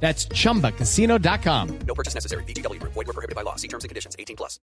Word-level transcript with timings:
That's 0.00 0.28
chumbacasino.com. 0.28 1.68
No 1.86 1.94
purchase 1.94 2.14
necessary. 2.14 2.44
BGW. 2.44 2.80
Void 2.82 2.94
were 2.94 3.12
prohibited 3.12 3.34
by 3.34 3.42
law. 3.42 3.56
See 3.56 3.68
terms 3.68 3.84
and 3.84 3.88
conditions. 3.88 4.14
18 4.18 4.36
plus. 4.36 4.60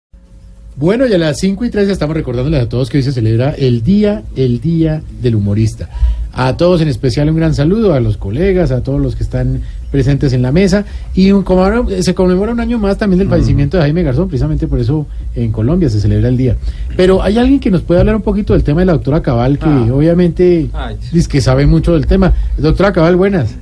Bueno, 0.75 1.05
y 1.05 1.13
a 1.13 1.17
las 1.17 1.39
5 1.39 1.65
y 1.65 1.69
3 1.69 1.89
estamos 1.89 2.15
recordándoles 2.15 2.61
a 2.61 2.69
todos 2.69 2.89
que 2.89 2.97
hoy 2.97 3.03
se 3.03 3.11
celebra 3.11 3.51
el 3.51 3.83
Día, 3.83 4.23
el 4.37 4.61
Día 4.61 5.03
del 5.21 5.35
Humorista. 5.35 5.89
A 6.31 6.55
todos 6.55 6.79
en 6.79 6.87
especial 6.87 7.29
un 7.29 7.35
gran 7.35 7.53
saludo, 7.53 7.93
a 7.93 7.99
los 7.99 8.15
colegas, 8.15 8.71
a 8.71 8.81
todos 8.81 9.01
los 9.01 9.17
que 9.17 9.23
están 9.23 9.61
presentes 9.91 10.31
en 10.31 10.41
la 10.41 10.53
mesa. 10.53 10.85
Y 11.13 11.33
un, 11.33 11.43
como 11.43 11.65
ahora, 11.65 11.83
se 12.01 12.13
conmemora 12.13 12.53
un 12.53 12.61
año 12.61 12.77
más 12.77 12.97
también 12.97 13.19
del 13.19 13.27
fallecimiento 13.27 13.75
de 13.75 13.83
Jaime 13.83 14.03
Garzón, 14.03 14.29
precisamente 14.29 14.67
por 14.67 14.79
eso 14.79 15.05
en 15.35 15.51
Colombia 15.51 15.89
se 15.89 15.99
celebra 15.99 16.29
el 16.29 16.37
día. 16.37 16.55
Pero 16.95 17.21
hay 17.21 17.37
alguien 17.37 17.59
que 17.59 17.71
nos 17.71 17.81
puede 17.81 17.99
hablar 17.99 18.15
un 18.15 18.21
poquito 18.21 18.53
del 18.53 18.63
tema 18.63 18.79
de 18.79 18.85
la 18.85 18.93
doctora 18.93 19.21
Cabal, 19.21 19.59
que 19.59 19.91
obviamente 19.91 20.69
dice 21.11 21.27
que 21.27 21.41
sabe 21.41 21.65
mucho 21.65 21.91
del 21.91 22.07
tema. 22.07 22.33
Doctora 22.57 22.93
Cabal, 22.93 23.17
buenas. 23.17 23.55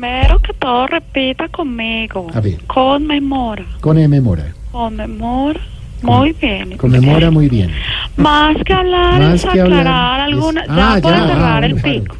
Primero 0.00 0.38
que 0.38 0.54
todo 0.54 0.86
repita 0.86 1.46
conmigo. 1.48 2.28
A 2.32 2.40
ver. 2.40 2.58
Conmemora. 2.66 3.66
Conmemora. 3.82 4.46
Conmemora. 4.72 5.60
Muy 6.00 6.32
bien. 6.40 6.78
Conmemora 6.78 7.30
muy 7.30 7.50
bien. 7.50 7.70
Más 8.16 8.56
que 8.64 8.72
hablar 8.72 9.20
Más 9.20 9.34
es 9.34 9.44
que 9.44 9.60
hablar 9.60 9.80
aclarar 9.80 10.20
es- 10.20 10.34
alguna. 10.34 10.64
Ah, 10.70 10.94
ya 10.96 11.02
puede 11.02 11.16
ya, 11.18 11.26
cerrar 11.26 11.62
ah, 11.62 11.66
el 11.66 11.74
bueno, 11.74 12.04
pico. 12.04 12.16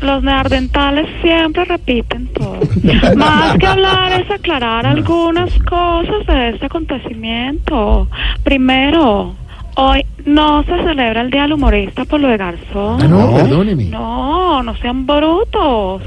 Los 0.00 0.22
neardentales 0.24 1.06
siempre 1.22 1.64
repiten 1.66 2.26
todo. 2.32 2.58
Más 3.16 3.56
que 3.56 3.66
hablar 3.68 4.20
es 4.20 4.28
aclarar 4.28 4.86
algunas 4.86 5.50
cosas 5.60 6.26
de 6.26 6.48
este 6.48 6.66
acontecimiento. 6.66 8.08
Primero, 8.42 9.36
hoy 9.76 10.06
no 10.24 10.62
se 10.64 10.76
celebra 10.84 11.20
el 11.20 11.30
Día 11.30 11.42
del 11.42 11.52
Humorista 11.52 12.04
por 12.04 12.20
lo 12.20 12.28
de 12.28 12.36
Garzón. 12.36 13.02
Ah, 13.02 13.08
no, 13.08 13.34
perdóneme. 13.34 13.84
No, 13.84 14.62
no 14.62 14.76
sean 14.78 15.06
brutos. 15.06 16.02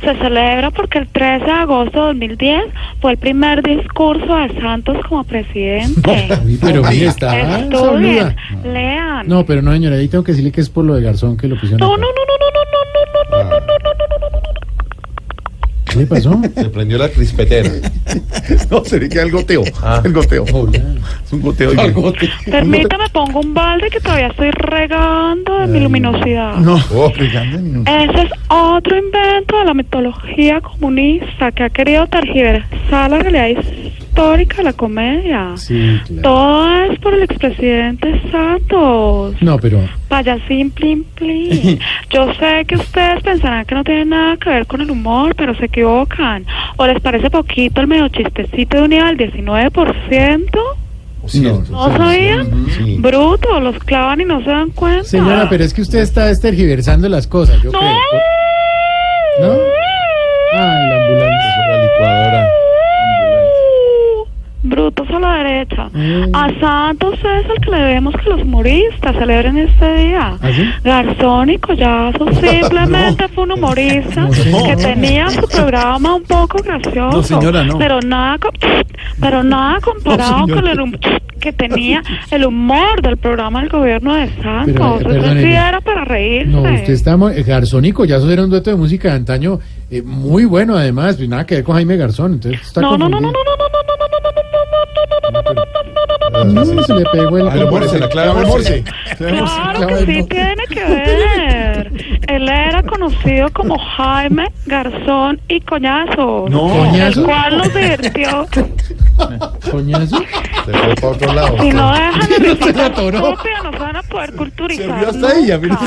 Se 0.00 0.14
celebra 0.16 0.70
porque 0.70 0.98
el 0.98 1.08
13 1.08 1.44
de 1.44 1.50
agosto 1.50 2.00
de 2.00 2.06
2010 2.06 2.64
fue 3.00 3.12
el 3.12 3.18
primer 3.18 3.62
discurso 3.62 4.34
de 4.36 4.60
Santos 4.60 4.98
como 5.08 5.24
presidente. 5.24 6.28
Pero 6.60 6.82
mire, 6.82 7.06
está 7.06 7.60
Estudien, 7.60 8.36
lean. 8.64 9.28
No, 9.28 9.44
pero 9.46 9.62
no, 9.62 9.72
señora, 9.72 9.96
ahí 9.96 10.08
tengo 10.08 10.24
que 10.24 10.32
decirle 10.32 10.50
que 10.50 10.60
es 10.60 10.68
por 10.68 10.84
lo 10.84 10.94
de 10.94 11.02
Garzón 11.02 11.36
que 11.36 11.46
lo 11.48 11.56
pusieron. 11.58 11.82
acá. 11.82 11.90
no, 11.90 11.96
no, 11.96 12.06
no, 12.06 12.22
no, 12.26 12.31
¿Qué 15.92 15.98
le 15.98 16.06
pasó? 16.06 16.40
Se 16.54 16.70
prendió 16.70 16.98
la 16.98 17.08
crispetera. 17.08 17.70
No, 18.70 18.84
se 18.84 18.98
ve 18.98 19.08
que 19.08 19.20
el 19.20 19.30
goteo. 19.30 19.62
Ah. 19.82 20.00
El 20.04 20.12
goteo. 20.12 20.44
Hola. 20.52 20.78
Es 21.24 21.32
un 21.32 21.40
goteo. 21.40 21.72
Permítame, 22.50 23.04
pongo 23.12 23.40
un 23.40 23.54
balde 23.54 23.88
que 23.90 24.00
todavía 24.00 24.28
estoy 24.28 24.50
regando 24.50 25.60
de 25.60 25.66
mi 25.66 25.80
luminosidad. 25.80 26.56
No. 26.56 26.78
Oh. 26.94 27.10
Ese 27.10 28.22
es 28.22 28.30
otro 28.48 28.96
invento 28.96 29.58
de 29.58 29.64
la 29.64 29.74
mitología 29.74 30.60
comunista 30.60 31.52
que 31.52 31.64
ha 31.64 31.70
querido 31.70 32.06
tergiversar 32.06 33.10
la 33.10 33.18
realidad 33.18 33.62
histórica 34.12 34.62
la 34.62 34.72
comedia. 34.74 35.52
Sí, 35.56 35.98
claro. 36.06 36.22
Todo 36.22 36.82
es 36.84 36.98
por 37.00 37.14
el 37.14 37.22
expresidente 37.22 38.20
Santos. 38.30 39.36
No, 39.40 39.58
pero 39.58 39.80
Payasín, 40.08 40.70
plin, 40.70 41.04
plin. 41.14 41.78
Yo 42.10 42.32
sé 42.34 42.64
que 42.66 42.76
ustedes 42.76 43.22
pensarán 43.22 43.64
que 43.64 43.74
no 43.74 43.82
tiene 43.82 44.04
nada 44.04 44.36
que 44.36 44.50
ver 44.50 44.66
con 44.66 44.82
el 44.82 44.90
humor, 44.90 45.34
pero 45.34 45.54
se 45.54 45.64
equivocan. 45.64 46.44
¿O 46.76 46.86
les 46.86 47.00
parece 47.00 47.30
poquito 47.30 47.80
el 47.80 47.86
medio 47.86 48.08
chistecito 48.08 48.76
de 48.76 48.82
un 48.82 48.92
IVA 48.92 49.12
del 49.14 49.32
19%? 49.32 50.50
no. 51.34 51.62
¿No 51.70 51.96
sabían? 51.96 52.66
Sí. 52.76 52.96
Bruto, 52.98 53.60
los 53.60 53.78
clavan 53.78 54.20
y 54.20 54.24
no 54.24 54.42
se 54.42 54.50
dan 54.50 54.70
cuenta. 54.70 55.04
Señora, 55.04 55.46
pero 55.48 55.64
es 55.64 55.72
que 55.72 55.80
usted 55.80 56.00
está 56.00 56.34
tergiversando 56.38 57.08
las 57.08 57.26
cosas, 57.26 57.62
yo 57.62 57.70
¡No! 57.70 57.78
creo. 57.78 57.92
¿No? 59.40 59.52
Ay, 60.54 60.90
la 60.90 61.01
A 65.12 65.20
la 65.20 65.34
derecha. 65.42 65.88
Mm. 65.92 66.34
A 66.34 66.60
Santos 66.60 67.14
es 67.18 67.50
el 67.50 67.60
que 67.62 67.70
le 67.70 67.76
debemos 67.78 68.14
que 68.16 68.30
los 68.30 68.42
humoristas 68.42 69.14
celebren 69.16 69.58
este 69.58 69.94
día. 69.96 70.38
¿Ah, 70.40 70.48
sí? 70.54 70.70
Garzón 70.84 71.50
y 71.50 71.58
Collazo 71.58 72.26
simplemente 72.32 73.28
fue 73.28 73.44
un 73.44 73.52
humorista 73.52 74.22
No, 74.22 74.64
que 74.64 74.76
tenía 74.76 75.28
su 75.30 75.46
programa 75.48 76.14
un 76.14 76.22
poco 76.22 76.62
gracioso. 76.62 77.22
Señora. 77.22 77.64
Pero 77.78 78.00
nada, 78.00 78.38
pero 79.20 79.42
nada 79.42 79.80
comparado 79.80 80.46
con 80.48 80.66
el 80.66 80.98
que 81.40 81.52
tenía 81.52 82.02
el 82.30 82.44
humor 82.46 83.02
del 83.02 83.16
programa 83.16 83.60
del 83.60 83.68
gobierno 83.68 84.14
de 84.14 84.28
Santos. 84.42 84.74
Pero, 84.74 84.94
eh, 84.94 84.98
Eso 85.00 85.08
perdóneme. 85.08 85.42
sí 85.42 85.52
era 85.52 85.80
para 85.80 86.04
reírse. 86.04 86.50
No, 86.52 86.62
usted 86.62 86.90
está... 86.90 87.18
eh, 87.34 87.42
Garzón 87.42 87.84
y 87.84 87.92
Collazos 87.92 88.30
era 88.30 88.44
un 88.44 88.50
dueto 88.50 88.70
de 88.70 88.76
música 88.76 89.08
de 89.08 89.14
antaño 89.14 89.58
eh, 89.90 90.00
muy 90.02 90.44
bueno, 90.46 90.76
además, 90.76 91.16
pues 91.16 91.28
nada 91.28 91.44
que 91.44 91.56
ver 91.56 91.64
con 91.64 91.74
Jaime 91.74 91.96
Garzón, 91.96 92.34
entonces 92.34 92.62
está 92.62 92.80
No, 92.80 92.96
no, 92.96 93.08
no, 93.08 93.20
no, 93.20 93.20
no, 93.20 93.32
confundido. 93.32 93.44
no, 93.44 93.56
no, 93.56 93.68
no, 93.68 93.68
no, 93.68 93.82
no, 93.82 93.92
no, 93.92 94.22
no, 94.22 94.22
no, 94.22 94.22
no, 94.22 94.22
no, 94.22 94.32
no, 94.32 94.42
no, 94.42 94.50
no, 94.51 94.51
Mm, 96.44 96.84
se 96.84 96.94
le 96.94 97.04
pegó 97.06 97.38
el... 97.38 97.48
Al 97.48 97.70
Morse, 97.70 97.98
la 97.98 98.08
clave 98.08 98.46
Morse. 98.46 98.84
Claro 99.16 99.86
que 99.86 99.98
sí 99.98 100.22
tiene 100.24 100.64
que 100.68 100.84
ver. 100.84 101.92
Él 102.28 102.48
era 102.48 102.82
conocido 102.82 103.50
como 103.52 103.78
Jaime 103.78 104.50
Garzón 104.66 105.40
y 105.48 105.60
Coñazo. 105.60 106.46
No. 106.48 106.68
¿Coñazo? 106.68 107.20
El 107.20 107.26
cual 107.26 107.58
nos 107.58 107.74
divirtió. 107.74 108.46
¿Coñazo? 109.70 110.18
Se 110.64 110.72
fue 110.72 110.94
para 110.94 111.08
otro 111.08 111.32
lado. 111.32 111.56
Si 111.60 111.70
no 111.70 111.92
dejan 111.92 112.28
de 112.28 112.56
Se 112.64 112.72
poder 114.12 114.32
culturizar. 114.34 115.04
hasta 115.06 115.38
ella. 115.38 115.58
Mira. 115.58 115.78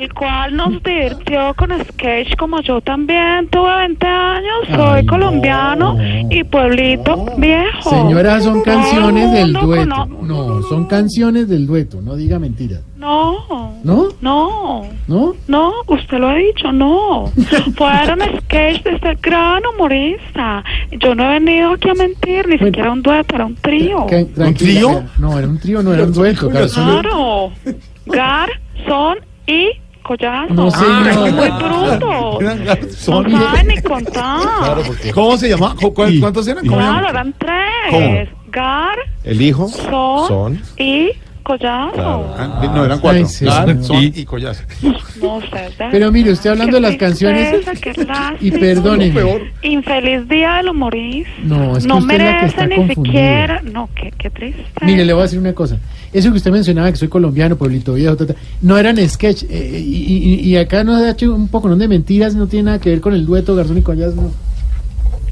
El 0.00 0.12
cual 0.14 0.56
nos 0.56 0.82
divirtió 0.82 1.54
con 1.54 1.70
sketch 1.84 2.34
como 2.36 2.60
yo 2.62 2.80
también 2.80 3.48
tuve 3.50 3.76
20 3.76 4.06
años, 4.06 4.54
soy 4.74 4.98
Ay, 4.98 5.04
no. 5.04 5.12
colombiano 5.12 5.96
y 6.30 6.42
pueblito 6.44 7.26
viejo. 7.36 7.90
Señora, 7.90 8.40
son 8.40 8.62
canciones 8.62 9.32
del 9.32 9.52
dueto. 9.52 10.06
No, 10.22 10.62
son 10.68 10.86
canciones 10.86 11.48
del 11.48 11.66
dueto, 11.66 12.00
no 12.00 12.16
diga 12.16 12.38
mentiras. 12.38 12.80
No. 12.96 13.74
¿No? 13.84 14.08
No. 14.20 14.82
¿No? 15.06 15.34
No, 15.46 15.72
usted 15.86 16.18
lo 16.18 16.28
ha 16.28 16.34
dicho, 16.36 16.72
no. 16.72 17.30
Fueron 17.76 18.18
sketches 18.40 18.82
de 18.84 18.94
este 18.94 19.14
gran 19.22 19.62
humorista. 19.74 20.64
Yo 20.98 21.14
no 21.14 21.24
he 21.30 21.38
venido 21.38 21.72
aquí 21.72 21.90
a 21.90 21.94
mentir, 21.94 22.48
ni 22.48 22.56
Bueno. 22.56 22.66
siquiera 22.66 22.90
un 22.92 23.02
dueto, 23.02 23.34
era 23.34 23.44
un 23.46 23.54
trío. 23.56 24.06
Tranquila, 24.34 24.52
trío? 24.80 25.02
No, 25.18 25.38
era 25.38 25.46
un 25.46 25.58
trío, 25.60 25.82
no 25.82 25.92
era 25.94 26.04
un 26.04 26.12
dueto. 26.12 26.50
Claro. 26.86 27.52
Gar, 28.06 28.48
son 28.86 29.18
y 29.46 29.70
collazo. 30.02 30.54
No, 30.54 30.70
señor. 30.70 31.32
Muy 31.32 31.48
bruto. 31.50 32.40
Eran 32.40 32.58
No 32.60 32.64
garzón. 32.64 33.30
saben 33.32 33.66
ni 33.68 33.82
contar. 33.82 34.40
Claro, 34.40 34.82
porque 34.86 35.10
¿Cómo 35.12 35.36
se 35.36 35.48
llama? 35.48 35.74
¿Cu- 35.80 35.92
cu- 35.92 36.04
¿Cuántos 36.20 36.46
eran? 36.48 36.64
¿Cómo 36.66 36.78
Claro, 36.78 37.08
eran 37.08 37.34
tres. 37.38 37.60
¿Cómo? 37.90 38.36
Gar, 38.52 38.96
el 39.24 39.42
hijo 39.42 39.68
son, 39.68 40.28
son. 40.28 40.62
y 40.78 41.10
collazo. 41.46 41.92
Claro. 41.92 42.34
Ah, 42.36 42.70
No, 42.74 42.84
eran 42.84 42.98
cuatro. 42.98 43.20
Ay, 43.20 43.24
sí, 43.26 43.46
señor. 43.46 43.84
son 43.84 44.02
y 44.04 44.24
collazo. 44.24 44.62
No 45.22 45.40
sé. 45.40 45.46
de 45.78 45.88
Pero 45.90 46.12
mire, 46.12 46.30
usted 46.32 46.50
hablando 46.50 46.76
de 46.76 46.80
las 46.82 46.96
canciones 46.96 47.62
tristeza, 47.64 48.34
y. 48.40 48.50
Peor. 48.50 49.40
Infeliz 49.62 50.28
día 50.28 50.54
del 50.56 50.68
humorista. 50.68 51.30
No, 51.42 51.76
es 51.76 51.84
que 51.84 51.88
no 51.88 51.96
usted 51.98 52.14
es 52.14 52.18
la 52.18 52.24
que 52.26 52.32
merece 52.34 52.46
está 52.46 52.66
ni 52.66 52.76
confundida. 52.76 53.04
siquiera. 53.12 53.62
No, 53.72 53.88
qué, 53.94 54.12
qué 54.18 54.30
triste. 54.30 54.64
Mire, 54.82 55.04
le 55.04 55.12
voy 55.12 55.20
a 55.20 55.24
decir 55.24 55.38
una 55.38 55.52
cosa. 55.54 55.78
Eso 56.12 56.30
que 56.30 56.36
usted 56.36 56.50
mencionaba, 56.50 56.90
que 56.90 56.96
soy 56.98 57.08
colombiano, 57.08 57.56
pueblito 57.56 57.94
viejo, 57.94 58.16
ta, 58.16 58.26
ta, 58.26 58.34
no 58.62 58.76
eran 58.76 58.96
sketch. 59.08 59.44
eh, 59.48 59.80
y, 59.84 60.12
y- 60.16 60.40
y 60.50 60.56
acá 60.56 60.84
no 60.84 60.94
ha 60.96 61.10
hecho 61.10 61.34
un 61.34 61.48
poco 61.48 61.68
¿no? 61.68 61.76
de 61.76 61.88
mentiras, 61.88 62.34
no 62.34 62.46
tiene 62.46 62.64
nada 62.64 62.80
que 62.80 62.90
ver 62.90 63.00
con 63.00 63.14
el 63.14 63.24
dueto 63.24 63.54
Garzón 63.56 63.78
y 63.78 63.82
Collazo. 63.82 64.16
No, 64.16 64.30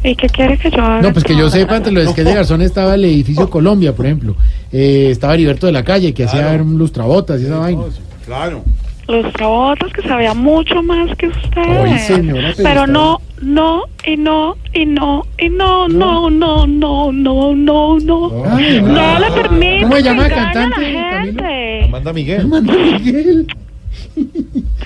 ¿Y 0.03 0.15
qué 0.17 0.29
quiere 0.29 0.59
que 0.59 0.71
yo 0.71 0.83
haga? 0.83 1.01
no 1.01 1.13
pues 1.13 1.25
que 1.25 1.35
yo 1.37 1.49
sepa, 1.49 1.77
entre 1.77 1.91
los 1.93 2.05
sketches 2.05 2.25
de 2.27 2.35
Garzón 2.35 2.61
estaba 2.63 2.95
el 2.95 3.05
edificio 3.07 3.49
Colombia, 3.49 3.95
por 3.95 4.05
ejemplo. 4.07 4.37
Eh, 4.77 5.11
estaba 5.13 5.35
Heriberto 5.35 5.67
de 5.67 5.73
la 5.73 5.85
Calle, 5.85 6.13
que 6.13 6.25
hacía 6.25 6.49
un 6.61 6.77
lustrabotas 6.77 7.41
y 7.41 7.45
esa 7.45 7.59
vaina. 7.59 7.85
Claro. 8.27 8.65
Los 9.07 9.33
robots 9.35 9.93
que 9.93 10.03
sabía 10.03 10.35
mucho 10.35 10.83
más 10.83 11.17
que 11.17 11.29
usted. 11.29 11.63
Ay, 11.63 11.97
señora, 12.01 12.53
pero 12.57 12.85
no, 12.85 13.21
no, 13.41 13.85
y 14.05 14.17
no, 14.17 14.57
y 14.73 14.85
no, 14.85 15.25
y 15.39 15.49
no, 15.49 15.87
no, 15.87 16.29
no, 16.29 16.67
no, 16.67 17.13
no, 17.13 17.55
no, 17.55 17.99
no. 18.01 18.45
Ay, 18.51 18.83
No 18.83 19.19
le 19.21 19.31
permite 19.31 19.83
¿Cómo 19.83 19.97
se 19.97 20.03
llama 20.03 20.27
el 20.27 20.33
a 20.33 20.35
cantante, 20.35 20.93
la 20.93 21.23
gente. 21.23 21.85
Amanda 21.85 22.13
Miguel. 22.13 22.41
Armando 22.41 22.73
Miguel. 22.73 23.47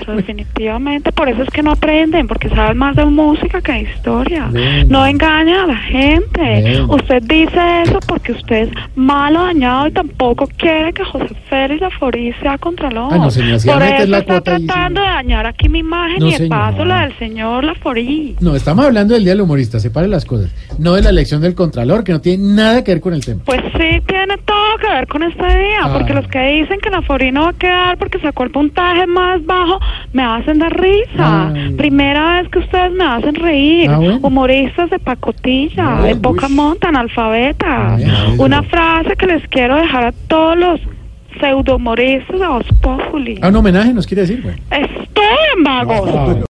Eso 0.01 0.13
definitivamente, 0.13 1.13
por 1.13 1.29
eso 1.29 1.43
es 1.43 1.51
que 1.51 1.63
no 1.63 1.73
aprenden, 1.73 2.27
porque 2.27 2.49
saben 2.49 2.77
más 2.79 2.95
de 2.97 3.05
música 3.05 3.61
que 3.61 3.73
de 3.73 3.81
historia. 3.83 4.49
Bueno. 4.51 4.85
No 4.89 5.07
engañan 5.07 5.59
a 5.61 5.67
la 5.67 5.77
gente. 5.77 6.61
Bueno. 6.63 6.87
Usted 6.95 7.23
dice 7.23 7.83
eso 7.83 7.99
porque 8.07 8.33
usted 8.33 8.69
es 8.69 8.71
malo, 8.97 9.45
dañado 9.45 9.87
y 9.89 9.93
tampoco 9.93 10.49
quiere 10.57 10.93
que 10.93 11.05
José 11.05 11.35
Félix 11.49 11.81
Laforí 11.81 12.33
sea 12.41 12.59
contralor. 12.59 13.09
Ah, 13.13 13.19
no, 13.19 13.31
señora, 13.31 13.59
si 13.59 13.69
por 13.69 13.83
eso 13.83 14.07
la 14.07 14.19
está 14.19 14.41
tratando 14.41 15.01
de 15.01 15.07
dañar 15.07 15.47
aquí 15.47 15.69
mi 15.69 15.81
imagen 15.81 16.19
No, 16.21 16.29
y 16.29 16.35
de 16.37 16.49
paso 16.49 16.85
la 16.85 17.03
del 17.03 17.19
señor 17.19 17.65
Laforí. 17.65 18.37
No, 18.41 18.55
estamos 18.55 18.85
hablando 18.85 19.15
del 19.15 19.25
Día 19.25 19.33
del 19.33 19.43
Humorista, 19.43 19.79
separe 19.81 20.09
las 20.09 20.25
cosas. 20.25 20.51
No 20.79 20.95
de 20.95 21.03
la 21.03 21.11
elección 21.11 21.41
del 21.41 21.55
Contralor, 21.55 22.05
que 22.05 22.13
no 22.13 22.21
tiene 22.21 22.55
nada 22.55 22.85
que 22.85 22.93
ver 22.93 23.01
con 23.01 23.15
el 23.15 23.25
tema. 23.25 23.43
Pues 23.45 23.61
sí, 23.73 24.01
tiene 24.07 24.37
todo 24.45 24.77
que 24.81 24.87
ver 24.89 25.07
con 25.09 25.23
este 25.23 25.45
día, 25.47 25.81
Ah. 25.83 25.93
porque 25.93 26.13
los 26.15 26.27
que 26.29 26.41
dicen 26.41 26.79
que 26.81 26.91
Laforí 26.91 27.31
no 27.33 27.43
va 27.45 27.51
a 27.51 27.53
quedar 27.55 27.99
porque 27.99 28.19
sacó 28.21 28.45
el 28.45 28.51
puntaje 28.51 29.07
más 29.07 29.45
bajo, 29.45 29.79
me 30.13 30.23
hacen 30.23 30.59
dar 30.59 30.73
risa. 30.81 31.53
Ay. 31.53 31.75
Primera 31.75 32.41
vez 32.41 32.49
que 32.51 32.59
ustedes 32.61 32.93
me 32.93 33.05
hacen 33.05 33.35
reír. 33.35 33.91
Ah, 33.91 33.99
bueno. 33.99 34.19
Humoristas 34.23 34.91
de 34.91 34.99
pacotilla, 34.99 35.99
Ah, 35.99 36.03
de 36.03 36.15
uy. 36.15 36.21
poca 36.21 36.49
monta, 36.49 36.89
analfabetas. 36.89 38.03
Ah. 38.03 38.29
Una 38.39 38.63
frase 38.63 39.17
que 39.17 39.27
les 39.27 39.47
quiero 39.49 39.77
dejar 39.77 40.05
a 40.07 40.13
todos 40.29 40.57
los 40.57 40.81
pseudo 41.41 41.77
humoristas 41.77 42.41
de 42.41 42.47
Voz 42.47 42.67
Populi. 42.81 43.39
Ah, 43.43 43.49
un 43.49 43.57
homenaje 43.57 43.93
nos 43.93 44.07
quiere 44.07 44.23
decir. 44.23 44.43
Estoy 44.71 45.37
en 45.57 45.63
vagos. 45.65 46.11
Ah, 46.13 46.35